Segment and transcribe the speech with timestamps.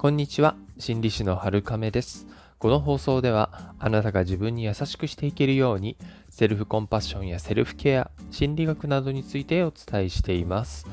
[0.00, 2.26] こんにちは、心理師の春亀です。
[2.58, 5.98] この放送では、あなたが自分に優しくしていけるように、
[6.30, 10.86] セルフコンパッションやセルフケア、心理学などについてお伝えしています。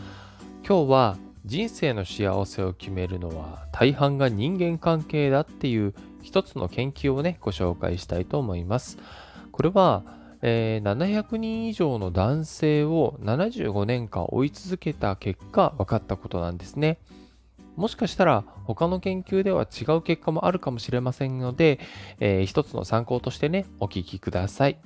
[0.68, 8.97] 今日は、人生の幸せを決めるのは大半が人間関係だっていう一つの研究をね、ご紹介したいと思います。
[9.54, 10.04] これは、
[10.42, 16.97] えー、700人以上の男性を75年間追い続けた結果分かったことなんですね。
[17.77, 21.79] もしかしたら他の研究では違う結果もあるかもしれませんので、
[22.19, 24.79] えー、一つの参考としてね、お聞きください。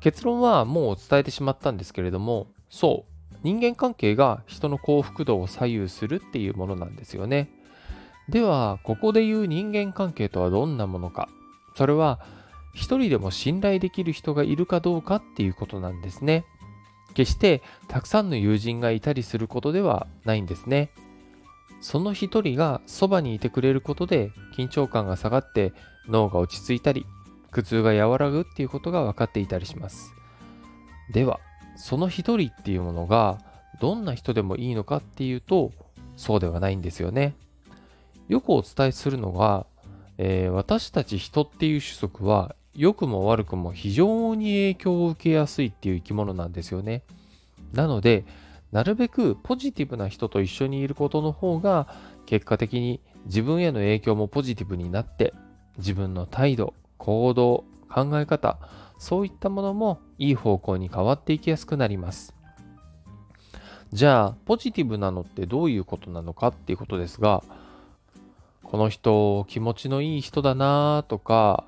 [0.00, 7.50] 結論はもう伝えてしまったんですけれども、そう、人間関係が人の幸福度を左右するっていうものなんですよね。
[8.28, 11.30] では、ここで言う人間関係とはどんなものか。
[11.74, 12.20] それは、
[12.74, 16.44] 一人でも信頼できる人がいるかどうかっていうことなんですね。
[17.14, 20.90] 決してたくさんの友人がいたりすることではないんですね。
[21.80, 25.72] その一人がそばにいてくれることで緊張感が下がって
[26.08, 27.06] 脳が落ち着いたり
[27.50, 30.14] 苦痛が和らぐっていうことが分かっていたりします。
[31.12, 31.40] では
[31.76, 33.38] その一人っていうものが
[33.80, 35.72] どんな人でもいいのかっていうと
[36.16, 37.34] そうではないんですよね。
[38.28, 39.66] よくお伝えするのが、
[40.18, 47.02] えー、私たち人っていう種族は良くも悪くも非常に影響を受けやすいっていう生き物なんですよね。
[47.72, 48.24] なので
[48.72, 51.88] なるべくポジティブな人と一緒にいることの方が
[52.26, 55.32] 結果的に自分への影響もポジティブになって
[55.78, 58.58] 自分の態度、行動、考え方、
[58.98, 62.34] そういったものもいい方向に変わっていきやすくなります。
[63.90, 67.42] じゃあ、ポジティブなのってどういうことなのかっていうことですが、
[68.62, 71.64] この人気持ちのいい人だなとか、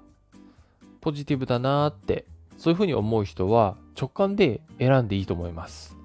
[1.00, 2.26] ポジティブだなって、
[2.58, 5.99] そういうふうに思う人は直感で選んでいいと思います。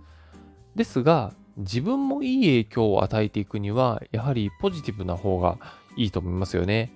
[0.75, 5.57] ですが、自分もいい影響を与えていくには、やはりポジティブな方が
[5.95, 6.91] いいと思いますよね。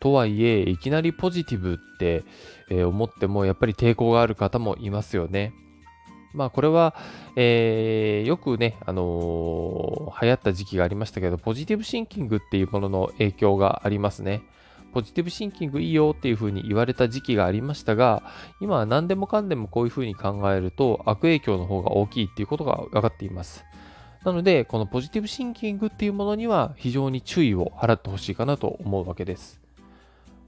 [0.00, 2.22] とはいえ、いきなりポジティブって、
[2.70, 5.52] え思っても、やっぱり抵抗がある方もいますよね。
[6.34, 6.94] まあこれは、
[7.36, 14.42] えー、よくね、あのー、流行った時期がありましたけど、ポジティブシンキングっていうものの影響がありますね。
[14.98, 18.24] ポジティブシンキングいいよっていうふうに言われた時期がありましたが、
[18.60, 23.64] 今は何でもかんでもこういうふうに考えると悪影響の方が大きいっていうことが分かっています。
[24.24, 29.60] なので、このポジティブシンキングっていうものには非常に注意を払ってほしいかなと思うわけです。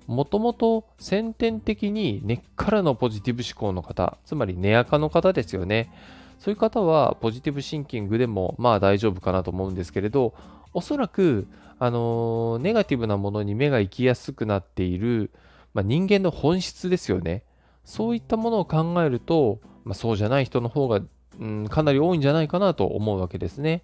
[0.08, 5.92] もともと先天的に根っからのポジティブ思考の方、つまり根垢の方ですよね。
[6.40, 10.34] そういう方はポジティブシンキングでもまあ大丈夫かなと思うんですけれど、
[10.72, 11.46] おそらく
[11.82, 15.30] あのネガティブなものに目が行きやすくなっている、
[15.72, 17.42] まあ、人間の本質ですよね。
[17.84, 21.00] そういったものを考えると、まあ、そうじゃない人の方が、
[21.40, 23.82] うん、かなり多いんじゃないかなと思うわけですね。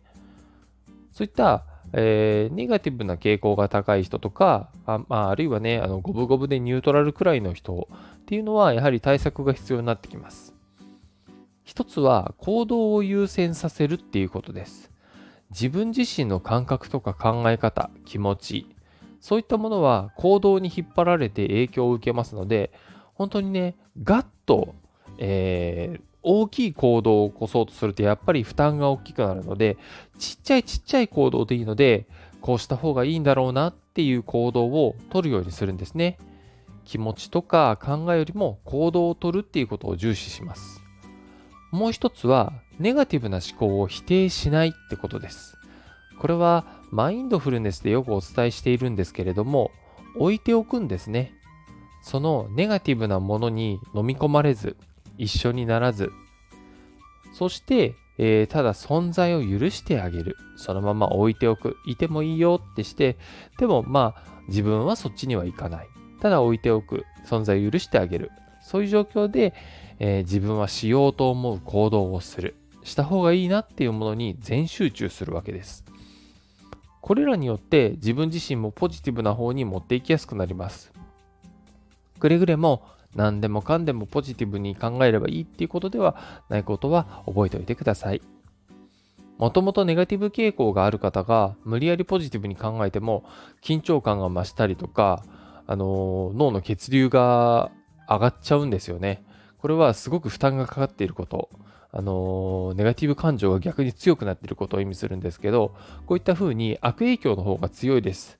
[1.11, 1.65] そういった、
[1.95, 7.89] えー、ネガティブな傾向が高い人とか、あ,、まあ、あるいはね、あの五分五分でニュートラルくらいの人
[8.21, 10.55] っていうのは、やはり対策が必要になってきます。
[11.65, 14.93] 一つは行動を優先させるっていうことです。
[15.51, 18.67] 自分自身の感覚とか考え方、気持ち、
[19.21, 22.73] そういったものは行動に引っ張られて影響を受けますので、
[23.15, 24.75] 本当にね、ガッと、
[25.19, 29.77] えー、大きい行動を起こそうとするとやっぱり負担が大きくなるので、
[30.19, 32.07] ちっちゃいちっちゃい行動でいいので、
[32.41, 36.19] こうした方がいいんだろうなっていう行動を取るようにするんですね。
[36.85, 40.86] 気持ちとか考えよりも行動を取るっていうことを重視します。
[41.71, 45.57] もう一つは、ネガティブな思考を否定しないってことです。
[46.19, 49.71] これはマインドフルネスでよくお伝えしているんですけれども、
[50.17, 51.33] 置いておくんですね。
[52.03, 54.77] そのネガティブなものに飲み込まれず、
[55.19, 56.11] 一緒にならず、
[57.33, 60.37] そして、えー、ただ存在を許してあげる。
[60.57, 61.77] そのまま置いておく。
[61.87, 63.19] いてもいいよってして、
[63.59, 65.89] でもまあ自分はそっちには行かない。
[66.21, 67.05] ただ置いておく。
[67.27, 68.31] 存在を許してあげる。
[68.67, 69.55] そういう状況で、
[70.01, 72.57] えー、自分はしようと思う行動をする。
[72.83, 75.85] した方がいいなっていうものに全集中するわけです。
[77.01, 80.93] これらによって自分自身もポジティブな方に持っていきやすくなります。
[82.19, 82.83] くれぐれも
[83.15, 86.17] 何でもかんでもポジティブに考えればいいっていうことでは
[86.49, 88.21] ないことは覚えておいてください。
[89.39, 93.23] もともとネガティブ傾向がある方が無理やりポジティブに考えても
[93.63, 95.23] 緊張感が増したりとか、
[95.69, 97.71] あの脳の血流が
[98.09, 99.25] 上がっちゃうんですよね。
[99.59, 101.49] これはすごく負担がかかっていること。
[101.93, 105.75] あのネガティブ感情が逆に強くなっていることを意味するんですけど、
[106.07, 108.39] こういった風に悪影響の方が強いです。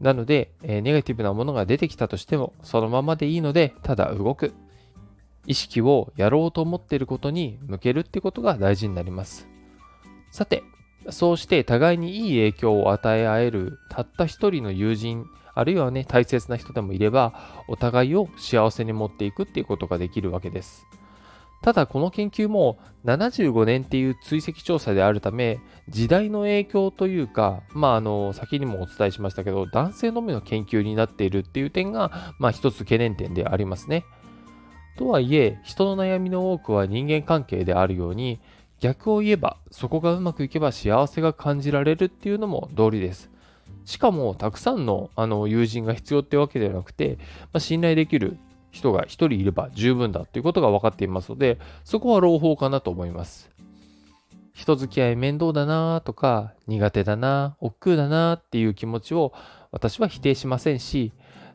[0.00, 4.52] なので、え、ネガティブなものが出てきたとしても、そのままでいいので、ただ動く。
[5.46, 9.48] 意識をやろうと思っていることに向けるってことが大事になります。
[10.30, 10.62] さて、
[11.10, 20.86] そうして互いにいい影響を与え合えるたった一人の友人あるいはね大切な人でもいればお互いを幸せに持っていくっていうことができるわけです。
[21.62, 34.04] ただこの研究も75年っていう追跡調査であるため時代の影響というかまああの先にもお伝えしましたけど男性のみの研究になっているっていう点がまあ一つ懸念点でありますね。
[34.98, 38.40] とはいえ人の悩みの多くは人間関係であるように
[38.80, 43.30] 逆を言えばそこがうまくいけば幸せが感じられるっていうのも道理です。
[43.84, 47.18] しかもたくさんのあの友人が必要ってわけではなくて、
[47.52, 48.38] まあ、信頼できる
[48.70, 53.50] 人が1人いれば十分だということが分かっていますのでそこは朗報かなと思います。
[54.54, 59.32] 人付き合い面倒だなとか苦手だな億劫だなっていう気持ちを
[59.70, 61.12] 私は否定しませんし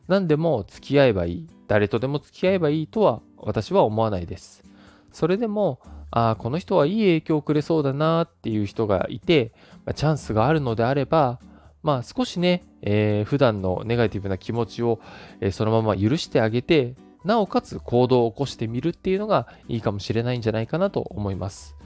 [0.08, 4.64] 何でも付き合えばいい誰とでも付き合えばいいとは私は思わないです。
[5.12, 5.80] それでも
[6.10, 9.52] ああこの人はいい影響をくれそうだなっていう人がいて、
[9.84, 11.38] まあ、チャンスがあるのであれば
[11.82, 15.00] まあ少しね、えー、普段のネガティブな気持ちを、
[15.40, 16.94] えー、そのまま許してあげて、
[17.24, 21.76] なおかつ行動を起こしてみるっていうのがいいかもしれないんじゃないかなと思います。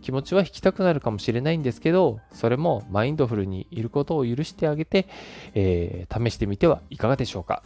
[0.00, 5.08] 気持ちは引きたくなるかもしれないんですけど、それもマインドフルにいることを許してあげて、
[5.54, 7.62] えー、試してみてはいかがでしょうか。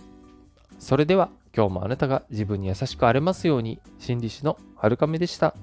[0.78, 5.54] それでは今日もあなたが自分に優しくあれますように、心理師のはるかめでした。